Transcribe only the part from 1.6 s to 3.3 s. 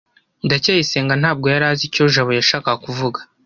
azi icyo jabo yashakaga kuvuga